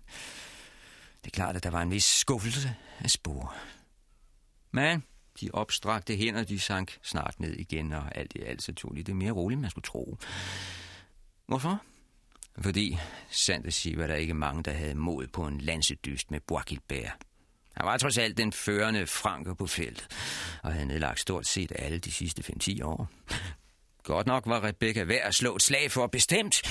[1.23, 3.55] Det er klart, at der var en vis skuffelse af spor.
[4.71, 5.03] Men
[5.41, 9.03] de opstrakte hænder, de sank snart ned igen, og alt i alt så tog de
[9.03, 10.17] det mere roligt, man skulle tro.
[11.47, 11.81] Hvorfor?
[12.59, 12.97] Fordi,
[13.29, 16.65] sandt at sige, var der ikke mange, der havde mod på en lansedyst med Bois
[17.77, 20.07] han var trods alt den førende franker på feltet,
[20.63, 23.09] og havde nedlagt stort set alle de sidste 5-10 år.
[24.03, 26.61] Godt nok var Rebecca værd at slå et slag for bestemt,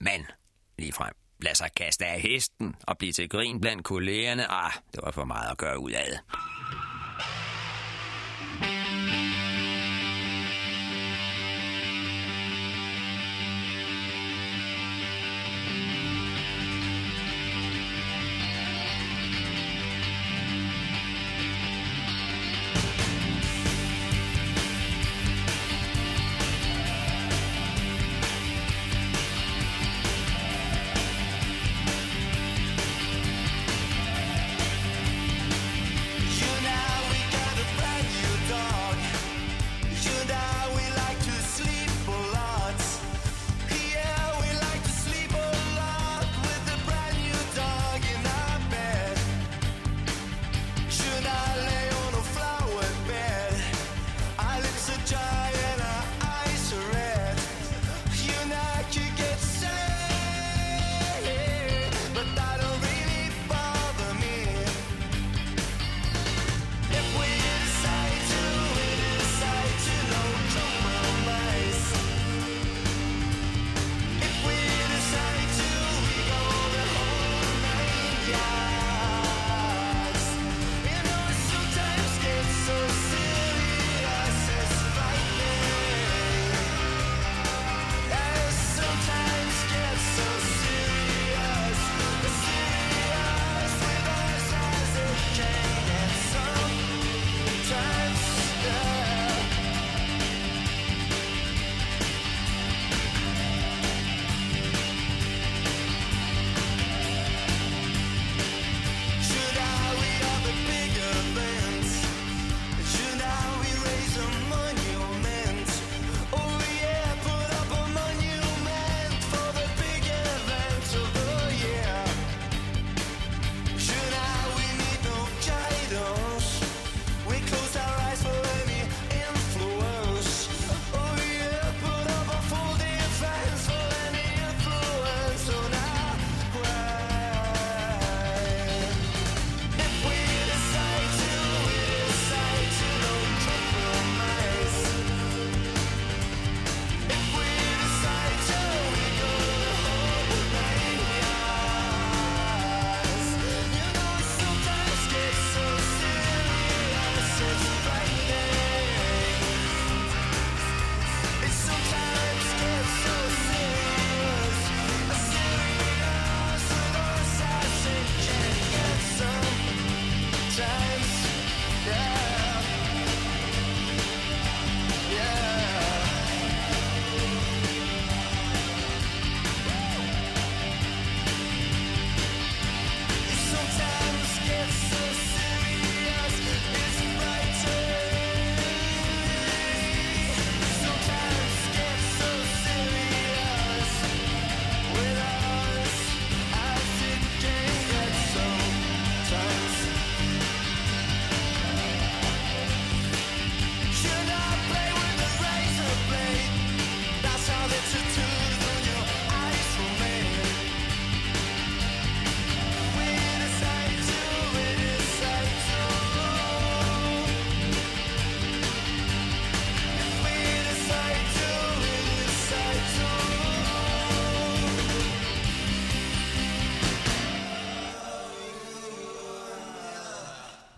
[0.00, 0.26] men
[0.78, 5.10] ligefrem lad sig kaste af hesten og blive til grin blandt kollegerne, ah, det var
[5.10, 6.18] for meget at gøre ud af.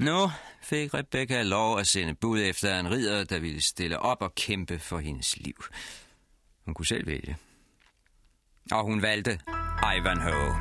[0.05, 0.30] Nu
[0.62, 4.78] fik Rebecca lov at sende bud efter en ridder, der ville stille op og kæmpe
[4.78, 5.64] for hendes liv.
[6.64, 7.36] Hun kunne selv vælge.
[8.72, 9.40] Og hun valgte
[9.98, 10.55] Ivanhoe.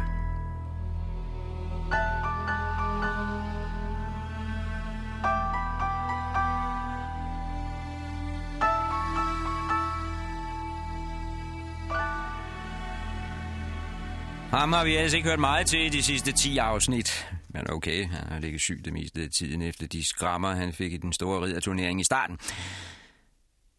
[14.51, 17.27] Ham har vi altså ikke hørt meget til i de sidste 10 afsnit.
[17.53, 20.93] Men okay, han har ligget syg det meste af tiden efter de skrammer, han fik
[20.93, 22.37] i den store ridderturnering i starten.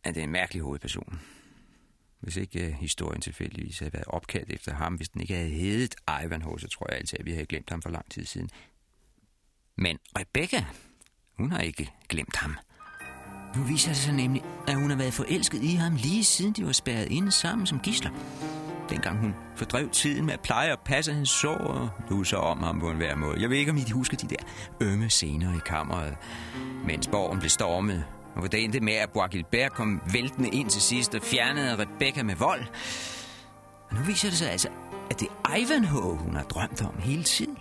[0.04, 1.20] Men det er en mærkelig hovedperson.
[2.20, 5.94] Hvis ikke uh, historien tilfældigvis havde været opkaldt efter ham, hvis den ikke havde heddet
[6.24, 8.50] Ivanhoe, så tror jeg altid, at vi havde glemt ham for lang tid siden.
[9.76, 10.64] Men Rebecca,
[11.36, 12.56] hun har ikke glemt ham.
[13.56, 16.66] Nu viser det sig nemlig, at hun har været forelsket i ham lige siden de
[16.66, 18.10] var spærret inde sammen som gisler
[18.92, 22.80] dengang hun fordrev tiden med at pleje og passe hans sår og lusse om ham
[22.80, 23.40] på en hver måde.
[23.40, 24.44] Jeg ved ikke, om I husker de der
[24.80, 26.16] ømme scener i kammeret,
[26.86, 28.04] mens borgen blev stormet.
[28.34, 32.22] Og hvor det endte med, at Bois kom væltende ind til sidst og fjernede Rebecca
[32.22, 32.64] med vold.
[33.90, 34.68] Og nu viser det sig altså,
[35.10, 37.58] at det er Ivanhoe, hun har drømt om hele tiden.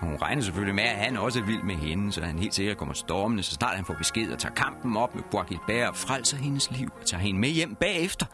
[0.00, 2.54] Og hun regner selvfølgelig med, at han også er vild med hende, så han helt
[2.54, 5.48] sikkert kommer stormende, så snart han får besked og tager kampen op med Bois
[5.88, 8.26] og frelser hendes liv og tager hende med hjem bagefter.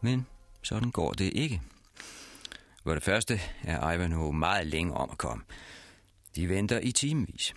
[0.00, 0.26] Men
[0.62, 1.60] sådan går det ikke.
[2.82, 5.44] For det første er Ivanhoe meget længe om at komme.
[6.36, 7.54] De venter i timevis.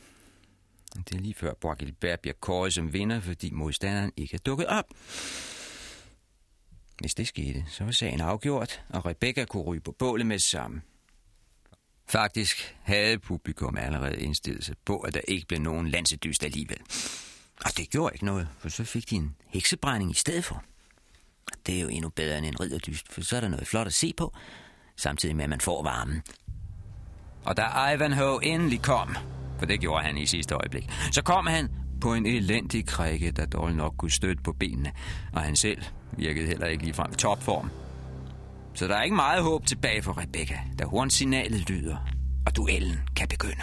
[0.95, 4.86] Det er lige før Bois bliver kåret som vinder, fordi modstanderen ikke er dukket op.
[6.99, 10.82] Hvis det skete, så var sagen afgjort, og Rebecca kunne ryge på bålet med sammen.
[12.08, 16.82] Faktisk havde publikum allerede indstillet sig på, at der ikke blev nogen lansedyst alligevel.
[17.66, 20.64] Og det gjorde ikke noget, for så fik de en heksebrænding i stedet for.
[21.66, 23.93] Det er jo endnu bedre end en ridderdyst, for så er der noget flot at
[23.93, 24.36] se på,
[24.98, 26.22] samtidig med at man får varmen.
[27.46, 29.16] Og da Ivanhoe endelig kom,
[29.60, 31.70] for det gjorde han i sidste øjeblik, så kom han
[32.02, 34.91] på en elendig krikke, der dårligt nok kunne støtte på benene,
[35.34, 35.84] og han selv
[36.18, 37.70] virkede heller ikke ligefrem i topform.
[38.74, 41.98] Så der er ikke meget håb tilbage for Rebecca, da hornsignalet lyder,
[42.46, 43.62] og duellen kan begynde.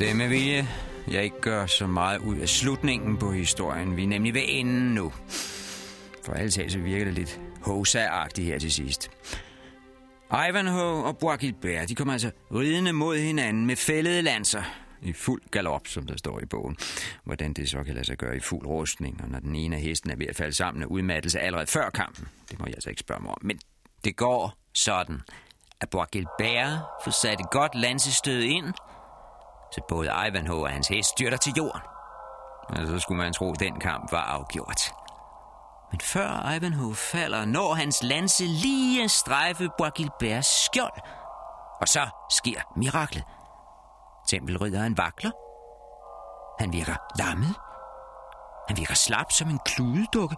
[0.00, 0.68] Det er med vilje,
[1.10, 3.96] jeg ikke gør så meget ud af slutningen på historien.
[3.96, 5.12] Vi er nemlig ved enden nu.
[6.24, 9.10] For alle så virker det lidt hosa her til sidst.
[10.48, 11.40] Ivanhoe og Bois
[11.88, 14.62] de kommer altså ridende mod hinanden med fældede lanser
[15.02, 16.76] i fuld galop, som der står i bogen.
[17.24, 19.82] Hvordan det så kan lade sig gøre i fuld rustning, og når den ene af
[19.82, 22.28] hesten er ved at falde sammen af udmattelse allerede før kampen.
[22.50, 23.38] Det må jeg altså ikke spørge mig om.
[23.42, 23.58] Men
[24.04, 25.20] det går sådan,
[25.80, 28.74] at Bois Gilbert får sat et godt lansestød ind,
[29.72, 31.80] så både Ivanhoe og hans hest styrter til jorden.
[32.68, 34.92] Og så skulle man tro, at den kamp var afgjort.
[35.92, 41.00] Men før Ivanhoe falder, når hans lanse lige strejfe Bois skjold.
[41.80, 43.24] Og så sker miraklet.
[44.28, 45.30] Tempelridderen vakler.
[46.60, 47.54] Han virker lammet.
[48.68, 50.36] Han virker slap som en kludedukke.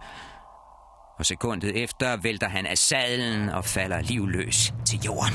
[1.19, 5.33] Og sekundet efter vælter han af sadlen og falder livløs til jorden.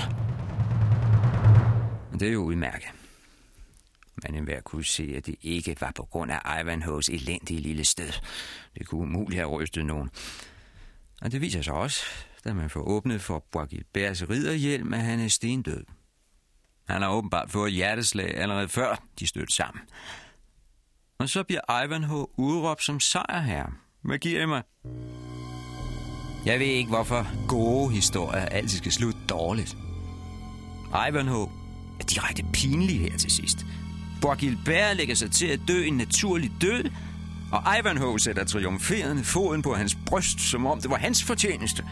[2.20, 2.97] Det er jo udmærket.
[4.22, 8.12] Men enhver kunne se, at det ikke var på grund af Ivanhoes elendige lille sted.
[8.78, 10.10] Det kunne umuligt have rystet nogen.
[11.22, 12.04] Og det viser sig også,
[12.44, 15.84] da man får åbnet for Bois ridderhjelm, at han er stendød.
[16.88, 19.82] Han har åbenbart fået hjerteslag allerede før de stødte sammen.
[21.18, 23.72] Og så bliver Ivanhoe udråbt som sejrherre.
[24.02, 24.62] Hvad giver I mig?
[26.46, 29.76] Jeg ved ikke, hvorfor gode historier altid skal slutte dårligt.
[31.08, 31.50] Ivanhoe
[32.00, 33.58] er direkte pinlig her til sidst.
[34.22, 36.84] Borgilbert lægger sig til at dø en naturlig død,
[37.52, 41.84] og Ivanhoe sætter triumferende foden på hans bryst, som om det var hans fortjeneste.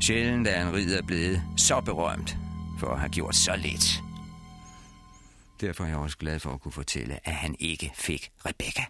[0.00, 2.36] Sjældent er en ridder blevet så berømt
[2.78, 4.02] for at have gjort så lidt.
[5.60, 8.82] Derfor er jeg også glad for at kunne fortælle, at han ikke fik Rebecca.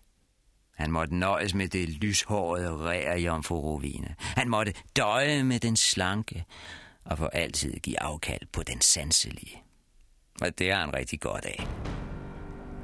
[0.77, 4.15] Han måtte nøjes med det lyshårede rær jomfru Rovine.
[4.19, 6.45] Han måtte døje med den slanke
[7.05, 9.63] og for altid give afkald på den sanselige.
[10.41, 11.67] Og det er han rigtig godt af.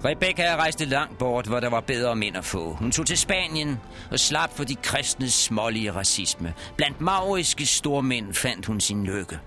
[0.05, 2.73] Rebecca rejste langt bort, hvor der var bedre mænd at få.
[2.73, 3.81] Hun tog til Spanien
[4.11, 6.55] og slap for de kristnes smålige racisme.
[6.77, 9.39] Blandt mauriske stormænd fandt hun sin lykke,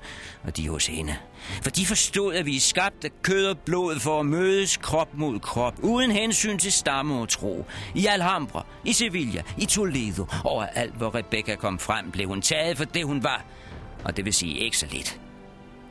[0.44, 1.16] og de hos hende.
[1.62, 5.14] For de forstod, at vi er skabt af kød og blod for at mødes krop
[5.14, 7.66] mod krop, uden hensyn til stamme og tro.
[7.96, 12.86] I Alhambra, i Sevilla, i Toledo, overalt hvor Rebecca kom frem, blev hun taget for
[12.86, 13.46] det, hun var.
[14.04, 15.20] Og det vil sige ikke så lidt.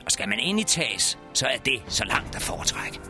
[0.07, 3.01] Og skal man ind i tages, så er det så langt at foretrække.